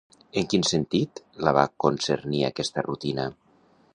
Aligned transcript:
En 0.39 0.45
quin 0.53 0.63
sentit 0.69 1.21
la 1.47 1.53
va 1.59 1.67
concernir 1.85 2.43
aquesta 2.49 2.87
rutina? 2.91 3.29